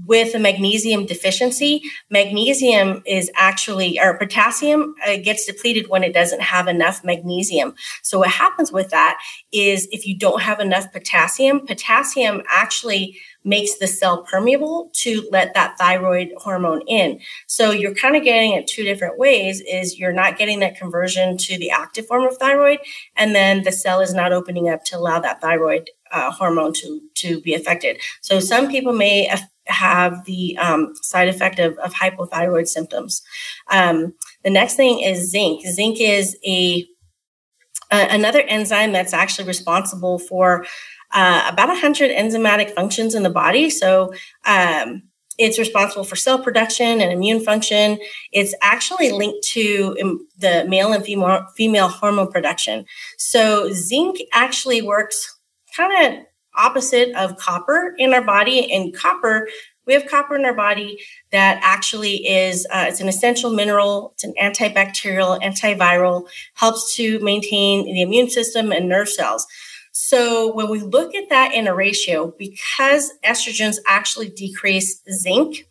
[0.06, 6.42] with a magnesium deficiency, magnesium is actually, or potassium uh, gets depleted when it doesn't
[6.42, 7.74] have enough magnesium.
[8.04, 9.22] So, what happens with that
[9.54, 15.54] is if you don't have enough potassium, potassium actually makes the cell permeable to let
[15.54, 17.20] that thyroid hormone in.
[17.48, 21.38] So you're kind of getting it two different ways is you're not getting that conversion
[21.38, 22.80] to the active form of thyroid
[23.16, 27.02] and then the cell is not opening up to allow that thyroid uh, hormone to
[27.16, 27.98] to be affected.
[28.22, 29.30] So some people may
[29.68, 33.22] have the um, side effect of, of hypothyroid symptoms.
[33.70, 35.66] Um, the next thing is zinc.
[35.66, 36.86] Zinc is a
[37.92, 40.66] uh, another enzyme that's actually responsible for
[41.14, 43.70] uh, about 100 enzymatic functions in the body.
[43.70, 44.14] So
[44.46, 45.04] um,
[45.38, 48.00] it's responsible for cell production and immune function.
[48.32, 52.86] It's actually linked to um, the male and female, female hormone production.
[53.18, 55.38] So zinc actually works
[55.76, 58.72] kind of opposite of copper in our body.
[58.72, 59.48] And copper,
[59.88, 61.00] we have copper in our body
[61.32, 64.12] that actually is uh, it's an essential mineral.
[64.14, 69.48] It's an antibacterial, antiviral, helps to maintain the immune system and nerve cells.
[69.92, 75.68] So when we look at that in a ratio, because estrogens actually decrease zinc,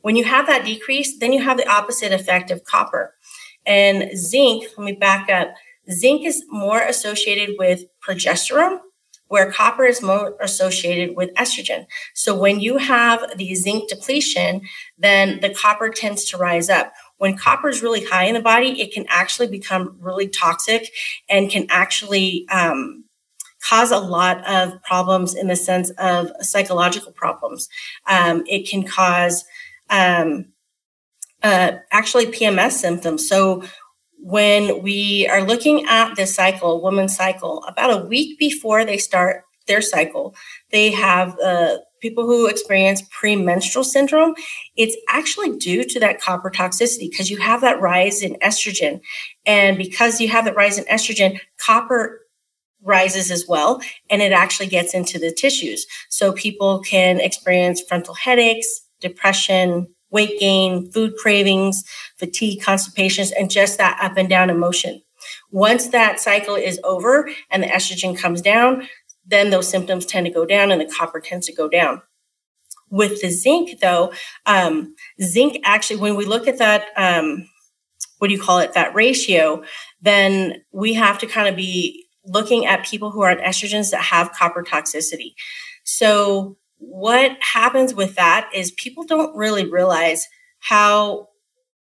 [0.00, 3.14] when you have that decrease, then you have the opposite effect of copper.
[3.66, 5.54] And zinc, let me back up.
[5.90, 8.80] Zinc is more associated with progesterone,
[9.28, 11.86] where copper is more associated with estrogen.
[12.14, 14.62] So when you have the zinc depletion,
[14.98, 16.92] then the copper tends to rise up.
[17.16, 20.90] When copper is really high in the body, it can actually become really toxic
[21.28, 23.03] and can actually um,
[23.68, 27.68] cause a lot of problems in the sense of psychological problems.
[28.06, 29.44] Um, it can cause
[29.90, 30.46] um,
[31.42, 33.28] uh, actually PMS symptoms.
[33.28, 33.64] So
[34.18, 39.44] when we are looking at the cycle, woman's cycle, about a week before they start
[39.66, 40.34] their cycle,
[40.70, 44.34] they have uh, people who experience premenstrual syndrome.
[44.76, 49.00] It's actually due to that copper toxicity because you have that rise in estrogen.
[49.46, 52.23] And because you have that rise in estrogen, copper
[52.84, 55.86] rises as well and it actually gets into the tissues.
[56.10, 61.82] So people can experience frontal headaches depression weight gain food cravings
[62.18, 65.02] fatigue constipations and just that up and down emotion.
[65.50, 68.86] Once that cycle is over and the estrogen comes down
[69.26, 72.02] then those symptoms tend to go down and the copper tends to go down.
[72.90, 74.12] With the zinc though
[74.46, 77.48] um, zinc actually when we look at that um,
[78.18, 79.64] what do you call it that ratio
[80.00, 84.02] then we have to kind of be looking at people who are on estrogens that
[84.02, 85.34] have copper toxicity.
[85.84, 90.26] So, what happens with that is people don't really realize
[90.58, 91.28] how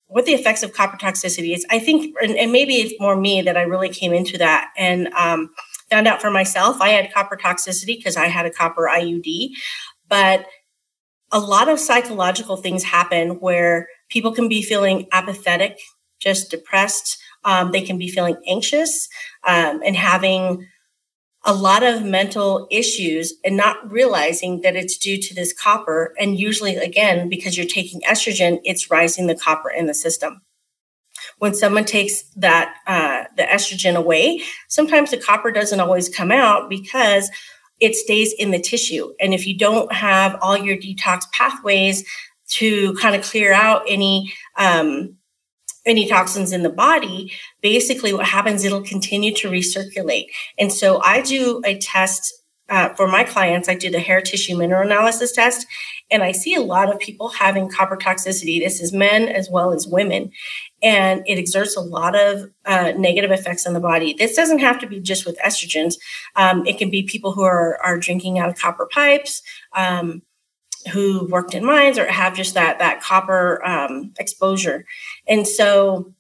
[0.09, 1.67] what the effects of copper toxicity is.
[1.71, 5.09] I think, and, and maybe it's more me that I really came into that and
[5.09, 5.51] um,
[5.91, 6.81] found out for myself.
[6.81, 9.51] I had copper toxicity because I had a copper IUD,
[10.09, 10.47] but
[11.31, 15.79] a lot of psychological things happen where people can be feeling apathetic,
[16.19, 19.09] just depressed, um, they can be feeling anxious
[19.47, 20.67] um, and having
[21.45, 26.15] a lot of mental issues and not realizing that it's due to this copper.
[26.19, 30.43] And usually, again, because you're taking estrogen, it's rising the copper in the system.
[31.39, 36.69] When someone takes that uh, the estrogen away, sometimes the copper doesn't always come out
[36.69, 37.31] because
[37.81, 39.13] it stays in the tissue.
[39.21, 42.05] And if you don't have all your detox pathways
[42.49, 45.18] to kind of clear out any um,
[45.89, 50.27] any toxins in the body, basically what happens, it'll continue to recirculate.
[50.59, 52.35] And so I do a test
[52.69, 53.69] uh, for my clients.
[53.69, 55.67] I do the hair tissue mineral analysis test,
[56.11, 58.61] and I see a lot of people having copper toxicity.
[58.61, 60.33] This is men as well as women.
[60.83, 64.15] And it exerts a lot of uh, negative effects on the body.
[64.17, 65.95] This doesn't have to be just with estrogens.
[66.37, 69.43] Um, it can be people who are, are drinking out of copper pipes,
[69.75, 70.23] um,
[70.93, 74.85] who worked in mines or have just that that copper um, exposure.
[75.27, 76.15] And so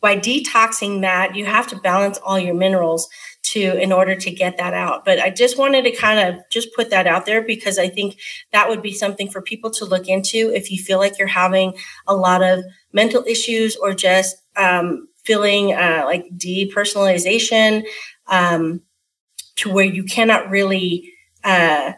[0.00, 3.08] by detoxing that, you have to balance all your minerals
[3.42, 5.04] to in order to get that out.
[5.04, 8.18] But I just wanted to kind of just put that out there because I think
[8.52, 11.74] that would be something for people to look into if you feel like you're having
[12.06, 17.84] a lot of mental issues or just um, feeling uh, like depersonalization
[18.26, 18.82] um,
[19.56, 21.12] to where you cannot really
[21.44, 21.92] uh,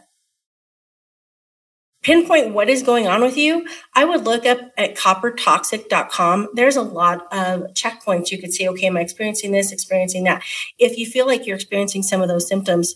[2.06, 3.66] pinpoint what is going on with you,
[3.96, 6.50] I would look up at coppertoxic.com.
[6.54, 8.30] There's a lot of checkpoints.
[8.30, 10.44] You could say, okay, am I experiencing this, experiencing that?
[10.78, 12.94] If you feel like you're experiencing some of those symptoms,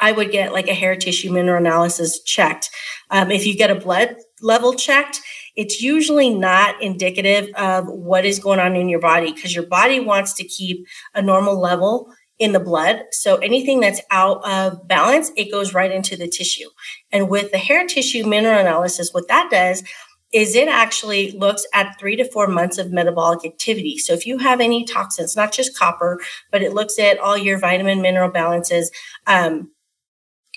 [0.00, 2.70] I would get like a hair tissue mineral analysis checked.
[3.10, 5.20] Um, if you get a blood level checked,
[5.54, 10.00] it's usually not indicative of what is going on in your body because your body
[10.00, 13.02] wants to keep a normal level in the blood.
[13.10, 16.68] So anything that's out of balance, it goes right into the tissue.
[17.10, 19.82] And with the hair tissue mineral analysis, what that does
[20.32, 23.96] is it actually looks at three to four months of metabolic activity.
[23.96, 26.20] So if you have any toxins, not just copper,
[26.52, 28.90] but it looks at all your vitamin mineral balances,
[29.26, 29.70] um,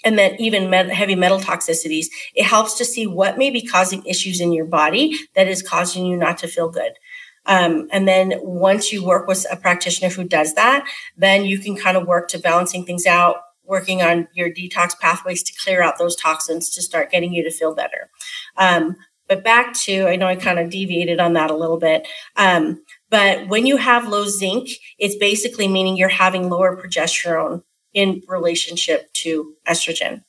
[0.04, 4.42] and then even heavy metal toxicities, it helps to see what may be causing issues
[4.42, 6.94] in your body that is causing you not to feel good.
[7.46, 11.76] Um, and then once you work with a practitioner who does that, then you can
[11.76, 15.98] kind of work to balancing things out, working on your detox pathways to clear out
[15.98, 18.10] those toxins to start getting you to feel better.
[18.58, 18.96] Um,
[19.28, 22.06] but back to, I know I kind of deviated on that a little bit.
[22.36, 28.22] Um, but when you have low zinc, it's basically meaning you're having lower progesterone in
[28.28, 30.24] relationship to estrogen.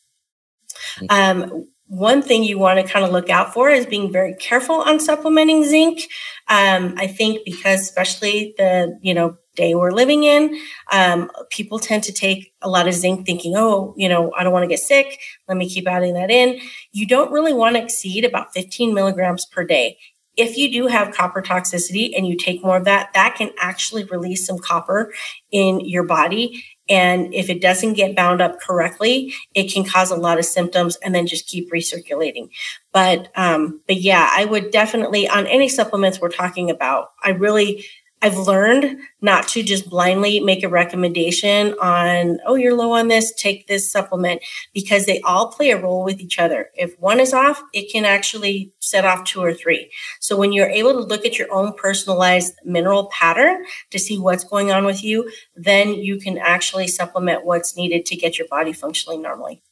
[0.99, 1.11] Mm.
[1.11, 4.77] Um, one thing you want to kind of look out for is being very careful
[4.77, 6.01] on supplementing zinc.
[6.49, 10.59] Um, I think because especially the you know day we're living in,
[10.91, 14.55] um, people tend to take a lot of zinc, thinking, oh, you know, I don't
[14.55, 15.21] want to get sick.
[15.49, 16.61] Let me keep adding that in.
[16.93, 19.99] You don't really want to exceed about 15 milligrams per day.
[20.35, 24.05] If you do have copper toxicity and you take more of that, that can actually
[24.05, 25.13] release some copper
[25.51, 30.17] in your body and if it doesn't get bound up correctly, it can cause a
[30.17, 32.51] lot of symptoms and then just keep recirculating.
[32.93, 37.87] But um, but yeah, I would definitely on any supplements we're talking about, I really
[38.23, 43.33] I've learned not to just blindly make a recommendation on, oh, you're low on this,
[43.35, 46.71] take this supplement, because they all play a role with each other.
[46.77, 49.91] If one is off, it can actually set off two or three.
[50.21, 54.45] So when you're able to look at your own personalized mineral pattern to see what's
[54.45, 58.73] going on with you, then you can actually supplement what's needed to get your body
[58.73, 59.63] functioning normally.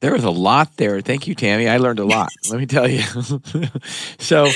[0.00, 1.00] There was a lot there.
[1.00, 1.68] Thank you, Tammy.
[1.68, 2.30] I learned a lot.
[2.50, 3.02] let me tell you.
[4.18, 4.48] so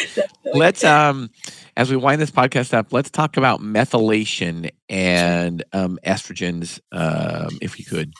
[0.54, 1.30] let's um
[1.76, 7.78] as we wind this podcast up, let's talk about methylation and um, estrogens, um, if
[7.78, 8.12] we could.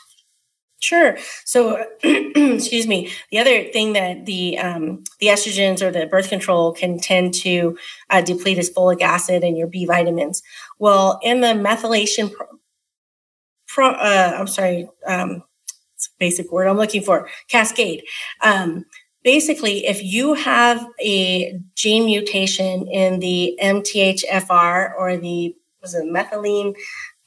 [0.79, 1.17] Sure.
[1.45, 3.09] So, excuse me.
[3.31, 7.77] The other thing that the um, the estrogens or the birth control can tend to
[8.09, 10.43] uh, deplete is folic acid and your B vitamins.
[10.79, 12.47] Well, in the methylation, pro,
[13.65, 15.43] pro, uh, I'm sorry, um,
[16.19, 18.03] basic word I'm looking for, cascade.
[18.41, 18.83] Um,
[19.23, 26.75] basically, if you have a gene mutation in the MTHFR or the was it methylene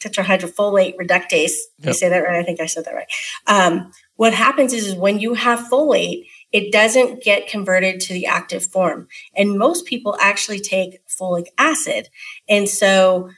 [0.01, 1.89] tetrahydrofolate reductase, yep.
[1.89, 2.41] I say that right?
[2.41, 3.09] I think I said that right.
[3.47, 8.27] Um, what happens is, is when you have folate, it doesn't get converted to the
[8.27, 9.09] active form.
[9.35, 12.09] And most people actually take folic acid.
[12.49, 13.31] And so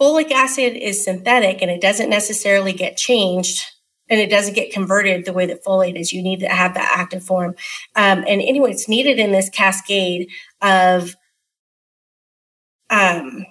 [0.00, 3.60] folic acid is synthetic and it doesn't necessarily get changed
[4.08, 6.12] and it doesn't get converted the way that folate is.
[6.12, 7.54] You need to have that active form.
[7.94, 10.28] Um, and anyway, it's needed in this cascade
[10.62, 11.16] of,
[12.90, 13.46] um,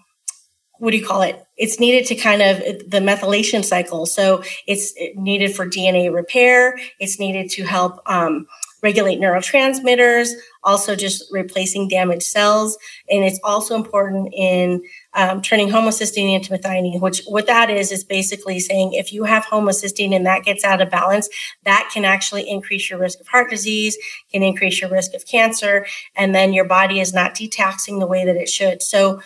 [0.79, 1.43] what do you call it?
[1.57, 4.05] It's needed to kind of the methylation cycle.
[4.05, 6.77] So it's needed for DNA repair.
[6.99, 8.47] It's needed to help um,
[8.83, 10.29] regulate neurotransmitters,
[10.63, 12.77] also just replacing damaged cells.
[13.09, 14.83] And it's also important in
[15.17, 19.43] um, turning homocysteine into methionine, which what that is is basically saying if you have
[19.45, 21.27] homocysteine and that gets out of balance,
[21.63, 23.97] that can actually increase your risk of heart disease,
[24.31, 28.23] can increase your risk of cancer, and then your body is not detoxing the way
[28.25, 28.83] that it should.
[28.83, 29.19] So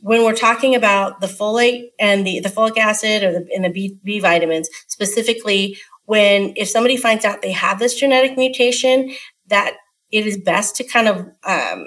[0.00, 3.70] when we're talking about the folate and the, the folic acid or the, and the
[3.70, 9.14] B, B vitamins, specifically when if somebody finds out they have this genetic mutation,
[9.48, 9.76] that
[10.10, 11.86] it is best to kind of um,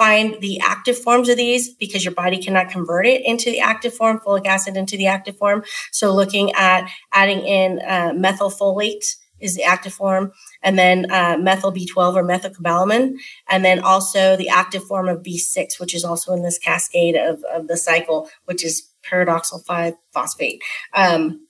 [0.00, 3.92] find the active forms of these because your body cannot convert it into the active
[3.92, 5.62] form, folic acid into the active form.
[5.92, 9.04] So looking at adding in uh, methylfolate
[9.40, 10.32] is the active form,
[10.62, 13.16] and then uh, methyl B12 or methylcobalamin,
[13.50, 17.44] and then also the active form of B6, which is also in this cascade of,
[17.52, 20.62] of the cycle, which is pyridoxal 5 phosphate.
[20.94, 21.46] Um,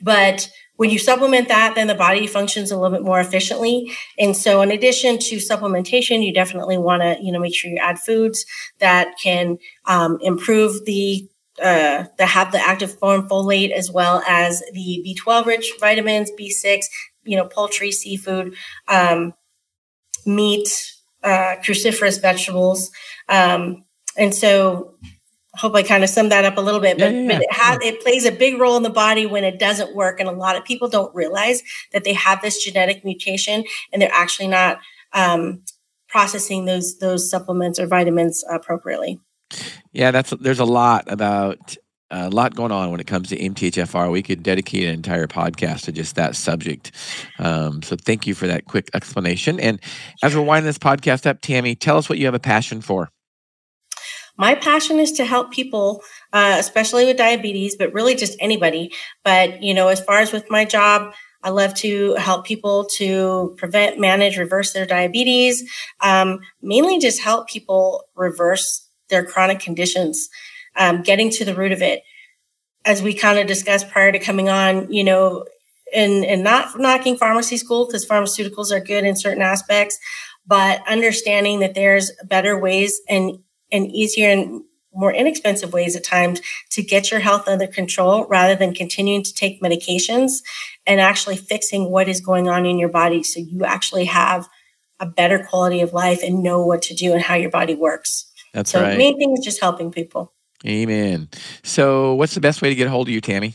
[0.00, 3.92] but when you supplement that, then the body functions a little bit more efficiently.
[4.18, 7.78] And so, in addition to supplementation, you definitely want to, you know, make sure you
[7.78, 8.44] add foods
[8.78, 11.28] that can um, improve the
[11.60, 16.84] uh, that have the active form folate as well as the B12 rich vitamins, B6,
[17.24, 18.54] you know, poultry, seafood,
[18.88, 19.32] um,
[20.26, 22.90] meat, uh, cruciferous vegetables.
[23.28, 23.84] Um,
[24.18, 24.94] and so
[25.56, 27.52] hope I kind of summed that up a little bit, but, yeah, yeah, but it
[27.52, 30.20] has it plays a big role in the body when it doesn't work.
[30.20, 34.10] And a lot of people don't realize that they have this genetic mutation and they're
[34.12, 34.78] actually not
[35.12, 35.62] um,
[36.08, 39.20] processing those those supplements or vitamins appropriately.
[39.92, 41.76] Yeah, that's there's a lot about
[42.10, 44.12] a lot going on when it comes to MTHFR.
[44.12, 46.92] We could dedicate an entire podcast to just that subject.
[47.38, 49.58] Um, so thank you for that quick explanation.
[49.58, 49.80] And
[50.22, 53.10] as we're winding this podcast up, Tammy, tell us what you have a passion for.
[54.36, 58.92] My passion is to help people, uh, especially with diabetes, but really just anybody.
[59.24, 63.54] But you know, as far as with my job, I love to help people to
[63.56, 65.70] prevent, manage, reverse their diabetes.
[66.00, 70.28] Um, mainly, just help people reverse their chronic conditions,
[70.76, 72.02] um, getting to the root of it.
[72.84, 75.44] As we kind of discussed prior to coming on, you know,
[75.94, 79.98] and, and not knocking pharmacy school because pharmaceuticals are good in certain aspects,
[80.46, 83.38] but understanding that there's better ways and,
[83.72, 84.62] and easier and
[84.92, 86.40] more inexpensive ways at times
[86.70, 90.42] to get your health under control rather than continuing to take medications
[90.86, 94.48] and actually fixing what is going on in your body so you actually have
[94.98, 98.32] a better quality of life and know what to do and how your body works.
[98.54, 98.92] That's so right.
[98.92, 100.32] The main thing is just helping people.
[100.66, 101.28] Amen.
[101.62, 103.52] So, what's the best way to get a hold of you, Tammy?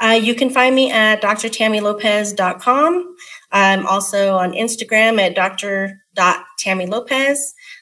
[0.00, 3.16] Uh, you can find me at drtammylopez.com.
[3.52, 7.38] I'm also on Instagram at dr.tammylopez.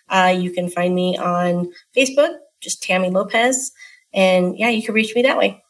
[0.08, 3.72] Uh, you can find me on Facebook, just Tammy Lopez.
[4.12, 5.62] And yeah, you can reach me that way.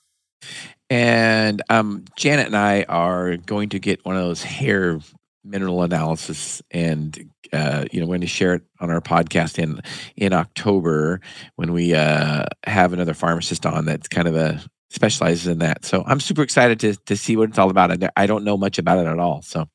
[0.91, 5.01] And um, Janet and I are going to get one of those hair
[5.45, 9.81] mineral analysis and uh, you know, we're going to share it on our podcast in
[10.17, 11.21] in October
[11.55, 14.61] when we uh, have another pharmacist on that's kind of a
[14.91, 15.85] specializes in that.
[15.85, 18.03] So I'm super excited to to see what it's all about.
[18.03, 19.69] I, I don't know much about it at all, so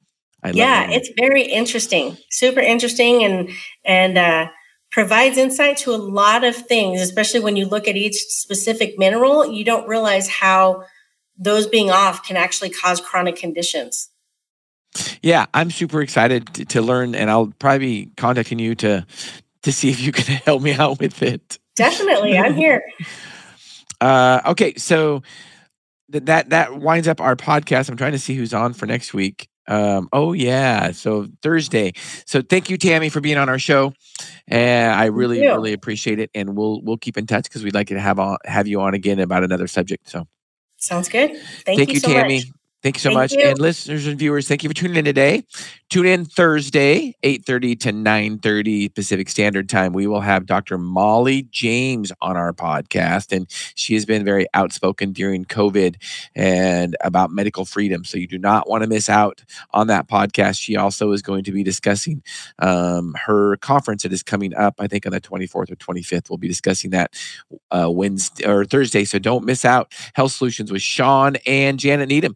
[0.44, 3.50] I yeah, it's very interesting, super interesting, and
[3.84, 4.48] and uh,
[4.92, 7.02] provides insight to a lot of things.
[7.02, 10.86] Especially when you look at each specific mineral, you don't realize how
[11.38, 14.10] those being off can actually cause chronic conditions.
[15.22, 19.06] Yeah, I'm super excited to, to learn, and I'll probably be contacting you to
[19.64, 21.60] to see if you can help me out with it.
[21.76, 22.84] Definitely, I'm here.
[24.02, 25.22] Uh, okay, so
[26.10, 27.90] th- that that winds up our podcast.
[27.90, 29.50] I'm trying to see who's on for next week.
[29.70, 31.94] Um, oh yeah, so Thursday.
[32.26, 33.94] So thank you, Tammy, for being on our show,
[34.48, 36.32] and I really really appreciate it.
[36.34, 38.96] And we'll we'll keep in touch because we'd like to have on have you on
[38.96, 40.10] again about another subject.
[40.10, 40.28] So
[40.78, 41.32] sounds good.
[41.66, 42.40] Thank, thank you, you so Tammy.
[42.40, 42.52] Much.
[42.82, 43.34] Thank you so thank much.
[43.34, 43.42] You.
[43.42, 45.44] And listeners and viewers, thank you for tuning in today.
[45.90, 49.92] Tune in Thursday, 8:30 to 9:30 Pacific Standard Time.
[49.92, 50.78] We will have Dr.
[50.78, 53.36] Molly James on our podcast.
[53.36, 55.96] And she has been very outspoken during COVID
[56.36, 58.06] and about medical freedom.
[58.06, 60.62] So you do not want to miss out on that podcast.
[60.62, 62.24] She also is going to be discussing
[62.60, 66.30] um, her conference that is coming up, I think on the 24th or 25th.
[66.30, 67.14] We'll be discussing that
[67.72, 69.04] uh, Wednesday or Thursday.
[69.04, 69.92] So don't miss out.
[70.14, 72.36] Health Solutions with Shawn and Janet Needham.